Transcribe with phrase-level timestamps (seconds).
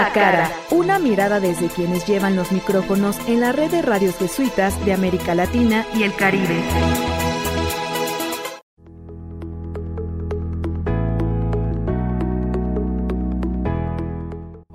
[0.00, 4.82] A Cara, una mirada desde quienes llevan los micrófonos en la red de radios jesuitas
[4.86, 7.19] de América Latina y el Caribe.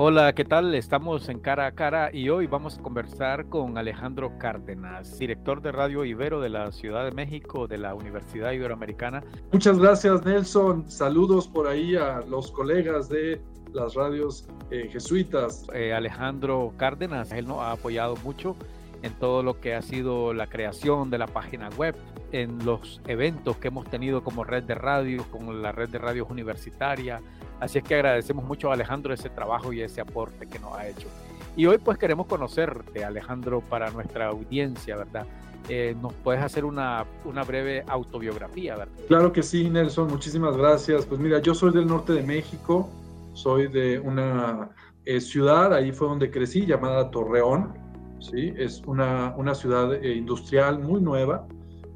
[0.08, 0.76] Hola, ¿qué tal?
[0.76, 5.72] Estamos en cara a cara y hoy vamos a conversar con Alejandro Cárdenas, director de
[5.72, 9.23] Radio Ibero de la Ciudad de México de la Universidad Iberoamericana.
[9.52, 10.88] Muchas gracias, Nelson.
[10.91, 13.41] Saludos por ahí a los colegas de
[13.73, 15.66] las radios eh, jesuitas.
[15.73, 18.56] Eh, Alejandro Cárdenas, él nos ha apoyado mucho
[19.02, 21.95] en todo lo que ha sido la creación de la página web,
[22.31, 26.30] en los eventos que hemos tenido como red de radio, como la red de radios
[26.30, 27.22] universitaria,
[27.59, 30.88] Así es que agradecemos mucho a Alejandro ese trabajo y ese aporte que nos ha
[30.88, 31.08] hecho.
[31.55, 35.26] Y hoy pues queremos conocerte, Alejandro, para nuestra audiencia, ¿verdad?
[35.70, 38.94] Eh, ¿Nos puedes hacer una, una, breve autobiografía, verdad?
[39.08, 41.05] Claro que sí, Nelson, muchísimas gracias.
[41.05, 42.90] Pues mira, yo soy del norte de México,
[43.34, 44.70] soy de una
[45.06, 47.73] eh, ciudad, ahí fue donde crecí, llamada Torreón,
[48.20, 48.53] ¿sí?
[48.58, 51.48] Es una, una ciudad eh, industrial muy nueva,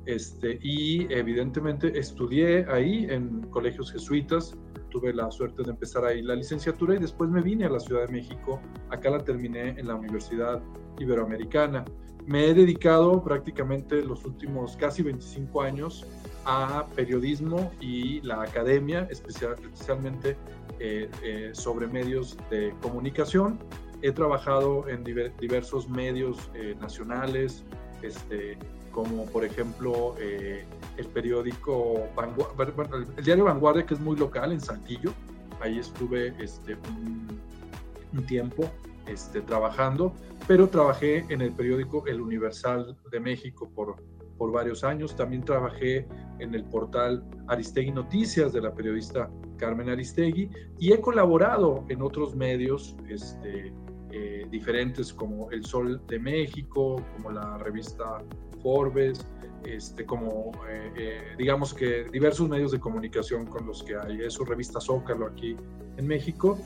[0.05, 4.57] este, y evidentemente estudié ahí en colegios jesuitas,
[4.89, 8.05] tuve la suerte de empezar ahí la licenciatura y después me vine a la Ciudad
[8.05, 8.59] de México.
[8.89, 10.61] Acá la terminé en la Universidad
[10.99, 11.85] Iberoamericana.
[12.25, 16.05] Me he dedicado prácticamente los últimos casi 25 años
[16.45, 20.37] a periodismo y la academia, especial, especialmente
[20.79, 23.59] eh, eh, sobre medios de comunicación.
[24.01, 27.65] He trabajado en diversos medios eh, nacionales,
[28.01, 28.57] este,
[29.03, 30.65] como por ejemplo eh,
[30.97, 35.13] el periódico Vanguardia, el diario Vanguardia, que es muy local en Saltillo.
[35.61, 38.69] Ahí estuve este, un, tiempo
[39.07, 40.13] este, trabajando,
[40.47, 43.95] pero trabajé en el periódico El Universal de México por,
[44.37, 45.15] por varios años.
[45.15, 46.07] También trabajé
[46.39, 52.35] en el portal Aristegui Noticias de la periodista Carmen Aristegui y he colaborado en otros
[52.35, 53.73] medios este,
[54.11, 58.23] eh, diferentes como El Sol de México, como la revista
[58.61, 59.25] Forbes,
[59.65, 64.33] este, como eh, eh, digamos que diversos medios de comunicación con los que hay, es
[64.33, 65.55] su revista Zócalo aquí
[65.97, 66.57] en México.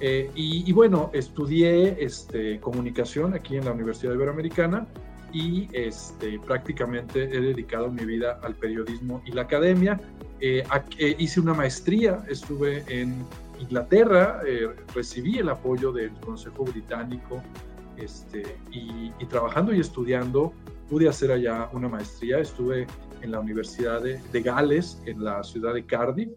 [0.00, 4.84] Eh, y, bueno, estudié este, comunicación aquí en la Universidad Iberoamericana
[5.32, 10.00] y este, prácticamente he dedicado mi vida al periodismo y la academia.
[10.40, 13.24] hice una maestría, estuve en
[13.60, 14.40] Inglaterra,
[14.92, 17.40] recibí el apoyo del Consejo Británico
[17.96, 20.52] este, y, trabajando y estudiando
[20.92, 22.38] pude hacer allá una maestría.
[22.38, 22.86] Estuve
[23.22, 26.28] en la Universidad de, Gales, en la ciudad de Cardiff,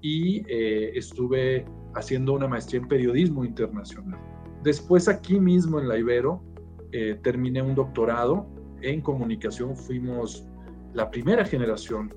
[0.00, 4.18] y eh, estuve haciendo una maestría en periodismo internacional.
[4.64, 6.42] Después aquí mismo en la Ibero
[6.90, 8.48] eh, terminé un doctorado
[8.82, 9.76] en comunicación.
[9.76, 10.44] Fuimos
[10.92, 12.12] la primera generación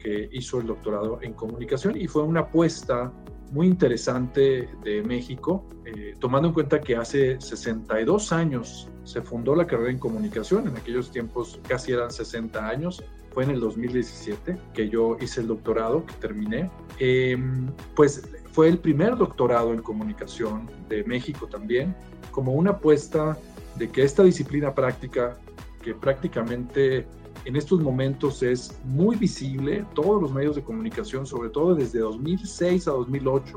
[0.00, 3.10] que hizo el doctorado en comunicación y fue una apuesta
[3.52, 9.66] muy interesante de México, eh, tomando en cuenta que hace 62 años se fundó la
[9.66, 14.88] carrera en comunicación, en aquellos tiempos casi eran 60 años, fue en el 2017 que
[14.88, 21.04] yo hice el doctorado, que terminé, em, pues fue el primer doctorado en comunicación de
[21.04, 21.94] México también,
[22.30, 23.36] como una apuesta
[23.76, 25.38] de que esta disciplina práctica,
[25.82, 27.06] que prácticamente
[27.44, 32.88] en estos momentos es muy visible, todos los medios de comunicación, sobre todo desde 2006
[32.88, 33.56] a 2008,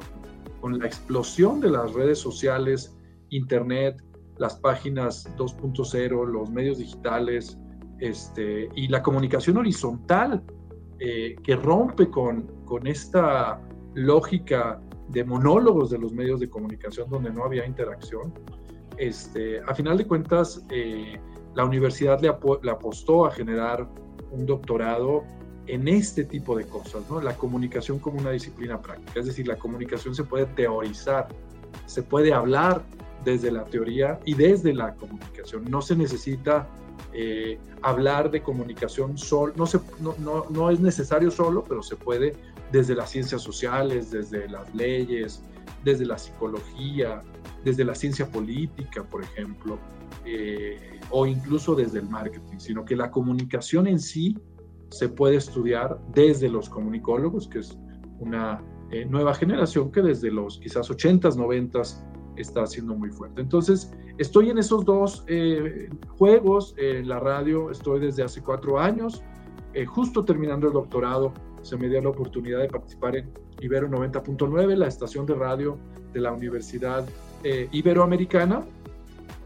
[0.61, 2.95] con la explosión de las redes sociales,
[3.29, 4.03] Internet,
[4.37, 7.57] las páginas 2.0, los medios digitales
[7.99, 10.43] este, y la comunicación horizontal
[10.99, 13.61] eh, que rompe con, con esta
[13.93, 18.33] lógica de monólogos de los medios de comunicación donde no había interacción.
[18.97, 21.19] Este, a final de cuentas, eh,
[21.55, 23.87] la universidad le, apostó a generar
[24.31, 25.23] un doctorado
[25.67, 27.21] en este tipo de cosas, ¿no?
[27.21, 31.27] La comunicación como una disciplina práctica, es decir, la comunicación se puede teorizar,
[31.85, 32.83] se puede hablar
[33.23, 35.65] desde la teoría y desde la comunicación.
[35.65, 36.67] No se necesita
[37.13, 42.35] eh, hablar de comunicación solo, no, es necesario solo, pero se puede
[42.71, 45.41] desde las ciencias sociales, desde las leyes,
[45.85, 47.21] desde la psicología,
[47.63, 49.77] desde la ciencia política, por ejemplo,
[50.25, 54.37] eh, o incluso desde el marketing, sino que la comunicación en sí
[54.89, 57.77] se puede estudiar desde los comunicólogos, que es
[58.19, 58.61] una
[58.91, 62.03] eh, nueva generación que desde los quizás 80s, 90s
[62.35, 63.41] está siendo muy fuerte.
[63.41, 69.23] Entonces, estoy en esos dos eh, juegos, en la radio estoy desde hace cuatro años,
[69.87, 71.33] justo terminando el doctorado,
[71.65, 75.79] se me dio la oportunidad de participar en Ibero 90.9, la estación de radio
[76.13, 77.03] de la Universidad
[77.43, 78.63] eh, Iberoamericana,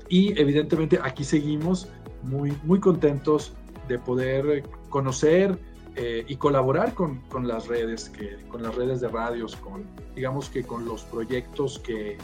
[0.10, 1.88] y evidentemente aquí seguimos
[2.24, 3.54] muy, muy contentos
[3.88, 5.58] de poder conocer
[5.96, 10.50] eh, y colaborar con, con, las redes, que, con las redes de radios, con, digamos
[10.50, 12.18] que con los proyectos que,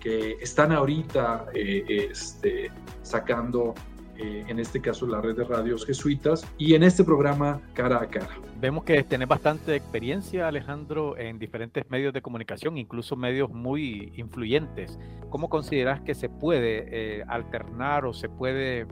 [0.00, 2.70] que están ahorita eh, este,
[3.02, 3.74] sacando,
[4.16, 8.06] eh, en este caso, la red de radios jesuitas y en este programa cara a
[8.06, 8.30] cara.
[8.60, 14.98] Vemos que tenés bastante experiencia, Alejandro, en diferentes medios de comunicación, incluso medios muy influyentes.
[15.30, 18.86] ¿Cómo consideras que se puede eh, alternar o se puede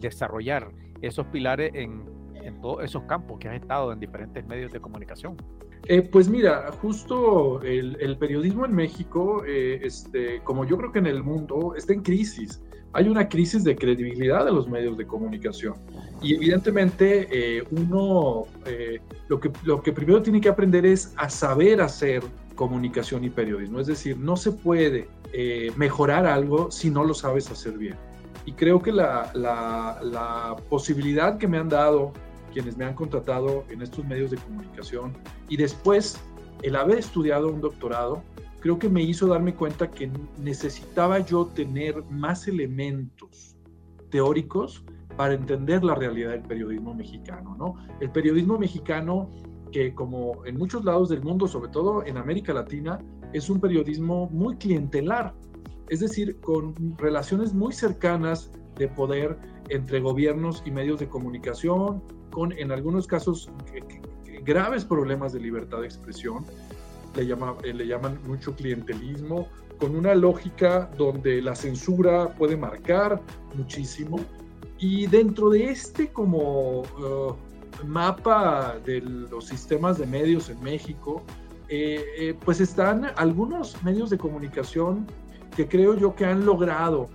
[0.00, 2.02] desarrollar esos pilares en,
[2.42, 5.36] en todos esos campos que has estado en diferentes medios de comunicación?
[5.86, 11.06] Eh, pues mira, justo el, periodismo en México, eh, este, como yo creo que en
[11.06, 12.62] el mundo, está en crisis.
[12.92, 15.74] Hay una crisis de credibilidad de los medios de comunicación.
[16.20, 18.46] Y evidentemente eh, uno
[19.28, 22.22] lo, que, lo que primero tiene que aprender es a saber hacer
[22.56, 23.80] comunicación y periodismo.
[23.80, 25.08] Es decir, no se puede
[25.76, 27.94] mejorar algo si no lo sabes hacer bien.
[28.44, 32.12] Y creo que la, la posibilidad que me han dado
[32.50, 35.12] quienes me han contratado en estos medios de comunicación
[35.48, 36.20] y después
[36.62, 38.22] el haber estudiado un doctorado,
[38.60, 43.56] creo que me hizo darme cuenta que necesitaba yo tener más elementos
[44.10, 44.84] teóricos
[45.16, 47.76] para entender la realidad del periodismo mexicano, ¿no?
[48.00, 49.30] El periodismo mexicano
[49.70, 52.98] que como en muchos lados del mundo, sobre todo en América Latina,
[53.32, 55.34] es un periodismo muy clientelar,
[55.88, 59.38] es decir, con relaciones muy cercanas de poder
[59.68, 63.50] entre gobiernos y medios de comunicación, con en algunos casos
[64.44, 66.44] graves problemas de libertad de expresión,
[67.14, 69.48] le, llama, eh, le llaman mucho clientelismo,
[69.78, 73.20] con una lógica donde la censura puede marcar
[73.54, 74.20] muchísimo.
[74.78, 77.34] Y dentro de este como uh,
[77.86, 81.22] mapa de los sistemas de medios en México,
[81.68, 85.06] eh, eh, pues están algunos medios de comunicación
[85.56, 87.08] que creo yo que han logrado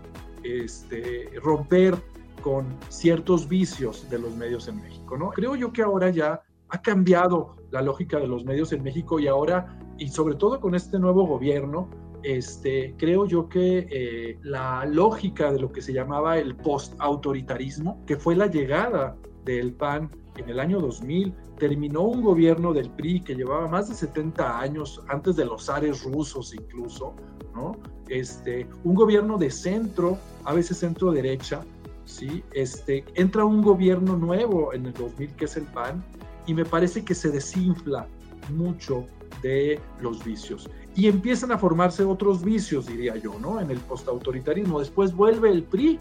[0.43, 1.95] este, romper
[2.45, 5.31] con ciertos vicios de los medios en México, ¿no?
[5.31, 9.25] Creo yo que ahora ya ha cambiado la lógica de los medios en México y
[9.25, 11.89] ahora, y sobre todo con este nuevo gobierno,
[12.21, 18.15] este, creo yo que eh, la lógica de lo que se llamaba el post-autoritarismo, que
[18.15, 23.33] fue la llegada del PAN en el año 2000, terminó un gobierno del PRI que
[23.33, 27.15] llevaba más de 70 años, antes de los zares rusos incluso,
[27.55, 27.71] ¿no?
[28.07, 31.65] Este, un gobierno de centro, a veces centro derecha,
[32.05, 32.43] ¿sí?
[32.53, 36.03] Este, entra un gobierno nuevo en el 2000 que es el PAN
[36.45, 38.07] y me parece que se desinfla
[38.53, 39.05] mucho
[39.41, 40.69] de los vicios.
[40.95, 43.59] Y empiezan a formarse otros vicios, diría yo, ¿no?
[43.59, 44.79] En el postautoritarismo.
[44.79, 45.99] Después vuelve el PRI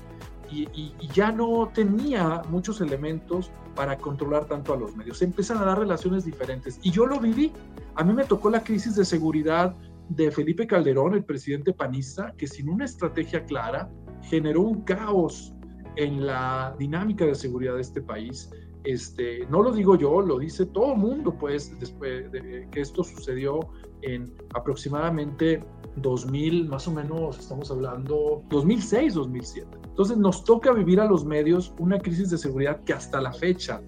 [0.51, 5.19] y, y, ya no tenía muchos elementos para controlar tanto a los medios.
[5.19, 6.79] Se empiezan a dar relaciones diferentes.
[6.83, 7.53] Y yo lo viví.
[7.97, 9.75] A mí me tocó la crisis de seguridad
[10.11, 13.91] de Felipe Calderón, el presidente panista, que sin una estrategia clara
[14.23, 15.55] generó un caos
[15.97, 18.51] en la dinámica de seguridad de este país.
[18.85, 23.03] Este, no lo digo yo, lo dice todo el mundo, pues, después de que esto
[23.03, 23.61] sucedió
[24.03, 25.63] en aproximadamente
[25.97, 29.69] 2000, más o menos, estamos hablando 2006, 2007.
[29.85, 33.81] Entonces nos toca vivir a los medios una crisis de seguridad que hasta la fecha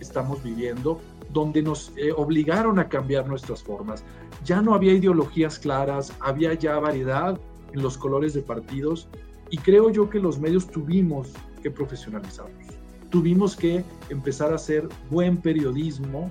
[0.00, 0.98] estamos viviendo,
[1.32, 4.02] donde nos eh, obligaron a cambiar nuestras formas.
[4.44, 7.38] Ya no había ideologías claras, había ya variedad
[7.72, 9.08] en los colores de partidos
[9.50, 12.66] y creo yo que los medios tuvimos que profesionalizarnos.
[13.10, 16.30] Tuvimos que empezar a hacer buen periodismo,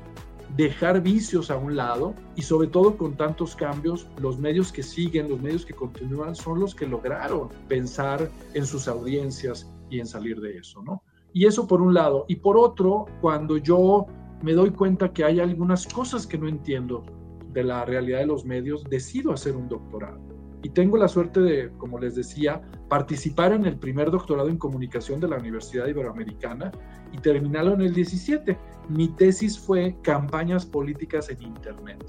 [0.55, 5.29] dejar vicios a un lado y sobre todo con tantos cambios, los medios que siguen,
[5.29, 10.39] los medios que continúan son los que lograron pensar en sus audiencias y en salir
[10.39, 11.03] de eso, ¿no?
[11.33, 12.25] Y eso por un lado.
[12.27, 14.07] Y por otro, cuando yo
[14.41, 17.03] me doy cuenta que hay algunas cosas que no entiendo
[17.51, 20.28] de la realidad de los medios, decido hacer un doctorado
[20.61, 25.19] y tengo la suerte de, como les decía, participar en el primer doctorado en comunicación
[25.19, 26.71] de la Universidad Iberoamericana
[27.13, 28.57] y terminarlo en el 17.
[28.89, 32.05] Mi tesis fue campañas políticas en Internet.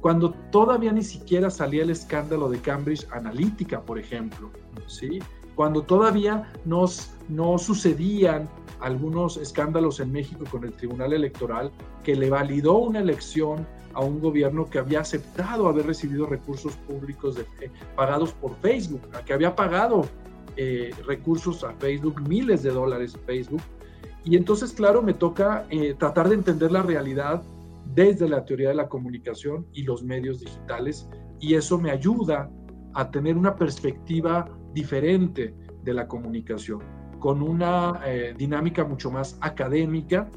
[0.00, 4.50] Cuando todavía ni siquiera salía el escándalo de Cambridge Analytica, por ejemplo,
[4.88, 5.20] ¿sí?
[5.54, 8.48] Cuando todavía nos, no sucedían
[8.80, 11.70] algunos escándalos en México con el Tribunal Electoral
[12.02, 17.38] que le validó una elección a un gobierno que había aceptado haber recibido recursos públicos
[17.38, 20.06] eh, pagados por Facebook, que había pagado
[20.56, 23.62] eh, recursos a Facebook, miles de dólares Facebook.
[24.24, 27.42] Y entonces, claro, me toca eh, tratar de entender la realidad
[27.94, 31.08] desde la teoría de la comunicación y los medios digitales,
[31.40, 32.50] y eso me ayuda
[32.94, 36.80] a tener una perspectiva diferente de la comunicación,
[37.18, 38.00] con una
[38.36, 40.28] dinámica mucho más académica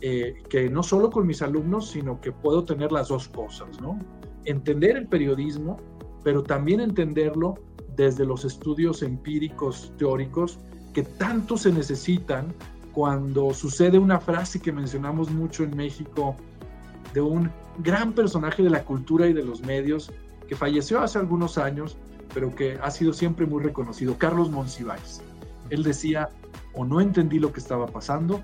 [0.00, 3.98] eh, que no solo con mis alumnos, sino que puedo tener las dos cosas, ¿no?
[4.44, 5.78] Entender el periodismo,
[6.22, 7.54] pero también entenderlo
[7.96, 10.58] desde los estudios empíricos, teóricos,
[10.92, 12.54] que tanto se necesitan
[12.92, 16.36] cuando sucede una frase que mencionamos mucho en México
[17.12, 20.12] de un gran personaje de la cultura y de los medios
[20.48, 21.96] que falleció hace algunos años,
[22.32, 25.22] pero que ha sido siempre muy reconocido, Carlos Monsiváis.
[25.70, 26.28] Él decía,
[26.74, 28.40] o no entendí lo que estaba pasando,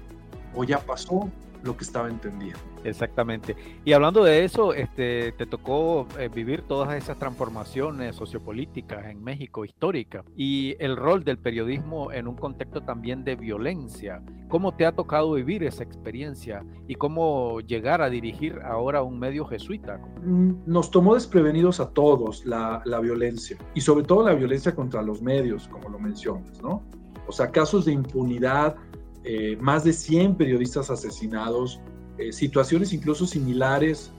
[0.55, 1.31] o ya pasó
[1.63, 2.59] lo que estaba entendiendo.
[2.85, 3.55] Exactamente.
[3.85, 9.65] Y hablando de eso, este, te tocó eh, vivir todas esas transformaciones sociopolíticas en México,
[9.65, 14.23] históricas, y el rol del periodismo en un contexto también de violencia.
[14.49, 19.45] ¿Cómo te ha tocado vivir esa experiencia y cómo llegar a dirigir ahora un medio
[19.45, 19.99] jesuita?
[20.25, 25.03] Mm, nos tomó desprevenidos a todos la, la violencia, y sobre todo la violencia contra
[25.03, 26.83] los medios, como lo mencionas, ¿no?
[27.27, 28.75] O sea, casos de impunidad,
[29.25, 31.81] eh, más de 100 periodistas asesinados,
[32.19, 34.13] eh, situaciones incluso similares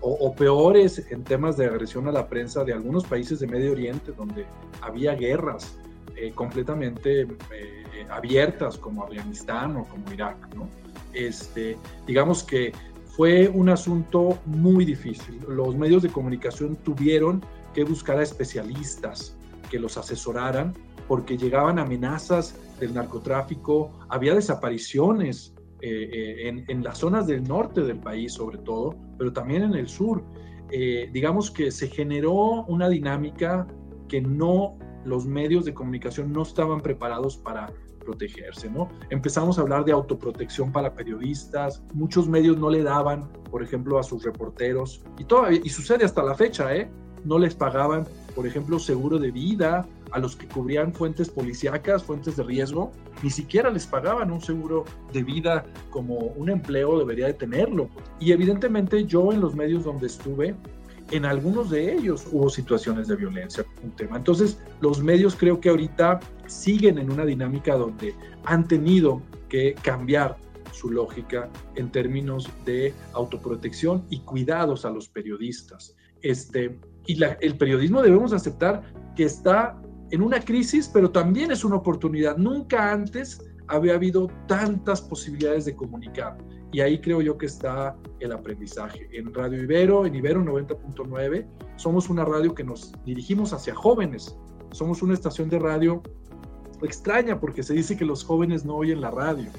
[0.00, 4.12] o, peores en temas de agresión a la prensa de algunos países de Medio Oriente
[4.12, 4.44] donde
[4.80, 5.76] había guerras
[6.14, 7.26] eh, completamente
[8.10, 10.36] abiertas como Afganistán o como Irak.
[11.14, 12.72] Este, digamos que
[13.16, 15.40] fue un asunto muy difícil.
[15.48, 17.42] Los medios de comunicación tuvieron
[17.72, 19.34] que buscar a especialistas
[19.70, 20.74] que los asesoraran
[21.08, 27.98] porque llegaban amenazas del narcotráfico, había desapariciones eh, eh, en, las zonas del norte del
[27.98, 30.24] país sobre todo, pero también en el sur.
[30.70, 33.66] Eh, digamos que se generó una dinámica
[34.08, 37.70] que no los medios de comunicación no estaban preparados para
[38.00, 38.88] protegerse, ¿no?
[39.10, 44.02] Empezamos a hablar de autoprotección para periodistas, muchos medios no le daban, por ejemplo, a
[44.02, 46.70] sus reporteros, y todavía, y sucede hasta la fecha.
[47.24, 52.36] No les pagaban, por ejemplo, seguro de vida, a los que cubrían fuentes policíacas, fuentes
[52.36, 52.92] de riesgo,
[53.24, 57.88] ni siquiera les pagaban un seguro de vida como un empleo debería de tenerlo.
[58.20, 60.54] Y evidentemente yo en los medios donde estuve,
[61.10, 64.16] en algunos de ellos hubo situaciones de violencia, un tema.
[64.16, 70.36] Entonces, los medios creo que ahorita siguen en una dinámica donde han tenido que cambiar
[70.70, 75.96] su lógica en términos de autoprotección y cuidados a los periodistas.
[76.22, 78.82] Este, y el periodismo debemos aceptar
[79.16, 79.80] que está
[80.14, 82.36] en una crisis, pero también es una oportunidad.
[82.36, 86.38] Nunca antes había habido tantas posibilidades de comunicar.
[86.70, 89.08] Y ahí creo yo que está el aprendizaje.
[89.12, 94.36] En Radio Ibero, en Ibero 90.9, somos una radio que nos dirigimos hacia jóvenes.
[94.70, 96.00] Somos una estación de radio
[96.82, 99.50] extraña porque se dice que los jóvenes no oyen la radio.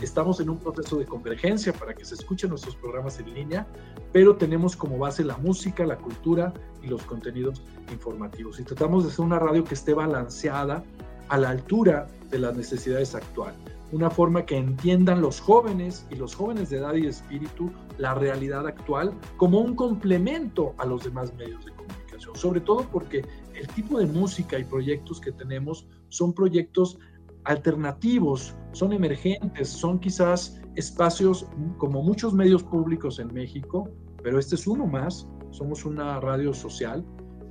[0.00, 3.66] Estamos en un proceso de convergencia para que se escuchen nuestros programas en línea,
[4.12, 8.58] pero tenemos como base la música, la cultura y los contenidos informativos.
[8.58, 10.82] Y tratamos de hacer una radio que esté balanceada
[11.28, 13.58] a la altura de las necesidades actuales.
[13.92, 18.66] Una forma que entiendan los jóvenes y los jóvenes de edad y espíritu la realidad
[18.66, 22.34] actual como un complemento a los demás medios de comunicación.
[22.34, 26.98] Sobre todo porque el tipo de música y proyectos que tenemos son proyectos
[27.44, 31.46] alternativos, son emergentes, son quizás espacios
[31.78, 33.88] como muchos medios públicos en México,
[34.22, 37.04] pero este es uno más, somos una radio social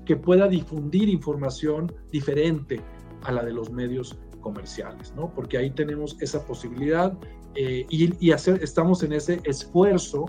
[0.05, 2.81] que pueda difundir información diferente
[3.23, 5.31] a la de los medios comerciales, ¿no?
[5.33, 7.13] Porque ahí tenemos esa posibilidad
[7.55, 10.25] eh, y, hacer, estamos en ese esfuerzo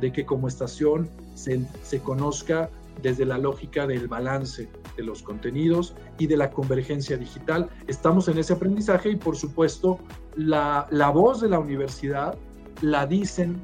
[0.00, 2.70] de que como estación se, se conozca
[3.02, 7.68] desde la lógica del balance de los contenidos y de la convergencia digital.
[7.86, 9.98] Estamos en ese aprendizaje y por supuesto
[10.36, 12.36] la, la voz de la universidad
[12.82, 13.60] la dicen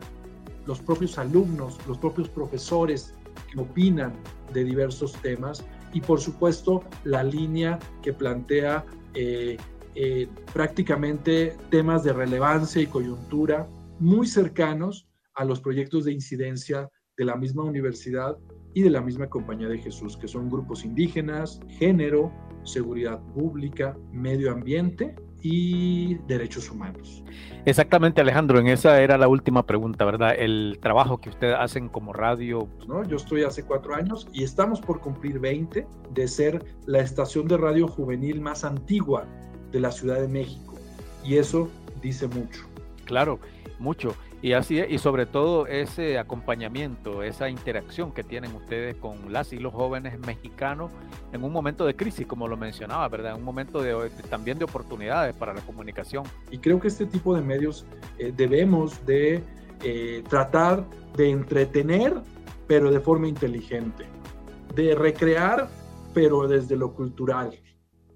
[0.66, 3.14] los propios alumnos, los propios profesores
[3.50, 4.12] que opinan
[4.52, 8.84] de diversos temas y por supuesto la línea que plantea
[9.14, 9.56] eh,
[9.94, 17.24] eh, prácticamente temas de relevancia y coyuntura muy cercanos a los proyectos de incidencia de
[17.24, 18.38] la misma universidad
[18.74, 22.32] y de la misma Compañía de Jesús, que son grupos indígenas, género,
[22.64, 27.24] seguridad pública, medio ambiente y derechos humanos.
[27.64, 30.34] Exactamente, Alejandro, en esa era la última pregunta, ¿verdad?
[30.38, 32.68] El trabajo que ustedes hacen como radio.
[32.86, 33.04] ¿no?
[33.04, 37.56] Yo estoy hace cuatro años y estamos por cumplir 20 de ser la estación de
[37.56, 39.26] radio juvenil más antigua
[39.72, 40.74] de la Ciudad de México.
[41.24, 41.68] Y eso
[42.00, 42.62] dice mucho.
[43.04, 43.40] Claro,
[43.78, 44.14] mucho.
[44.42, 49.58] Y así y sobre todo ese acompañamiento, esa interacción que tienen ustedes con las y
[49.58, 50.90] los jóvenes mexicanos
[51.32, 53.36] en un momento de crisis, como lo mencionaba, ¿verdad?
[53.36, 56.24] Un momento de, también de oportunidades para la comunicación.
[56.50, 57.86] Y creo que este tipo de medios
[58.18, 59.44] eh, debemos de
[59.84, 60.84] eh, tratar
[61.16, 62.12] de entretener,
[62.66, 64.06] pero de forma inteligente,
[64.74, 65.68] de recrear,
[66.14, 67.52] pero desde lo cultural,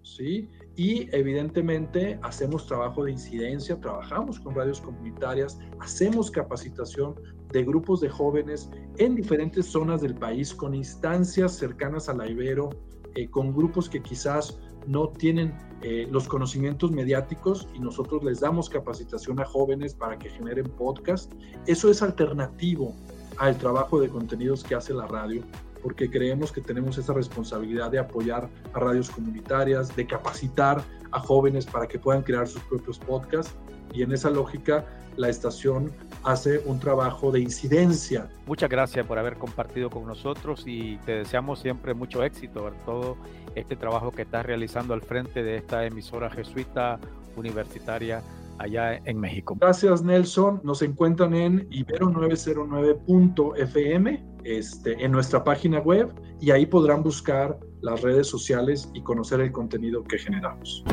[0.03, 0.51] ¿sí?
[0.77, 7.15] Y evidentemente hacemos trabajo de incidencia, trabajamos con radios comunitarias, hacemos capacitación
[7.51, 12.69] de grupos de jóvenes en diferentes zonas del país, con instancias cercanas a la Ibero,
[13.15, 18.69] eh, con grupos que quizás no tienen eh, los conocimientos mediáticos y nosotros les damos
[18.69, 21.33] capacitación a jóvenes para que generen podcast.
[21.67, 22.95] Eso es alternativo
[23.39, 25.43] al trabajo de contenidos que hace la radio
[25.87, 31.65] porque creemos que tenemos esa responsabilidad de apoyar a radios comunitarias, de capacitar a jóvenes
[31.65, 33.55] para que puedan crear sus propios podcasts
[33.95, 35.93] y en esa lógica la estación
[36.25, 38.29] hace un trabajo de incidencia.
[38.47, 43.17] Muchas gracias por haber compartido con nosotros y te deseamos siempre mucho éxito en todo
[43.55, 46.99] este trabajo que estás realizando al frente de esta emisora jesuita
[47.37, 48.25] universitaria
[48.59, 49.57] allá en México.
[49.61, 57.59] Gracias Nelson, nos encuentran en ibero909.fm este, en nuestra página web y ahí podrán buscar
[57.81, 60.85] las redes sociales y conocer el contenido que generamos.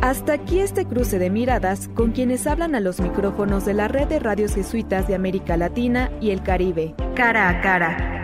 [0.00, 4.08] Hasta aquí este cruce de miradas con quienes hablan a los micrófonos de la red
[4.08, 8.21] de radios jesuitas de América Latina y el Caribe, cara a cara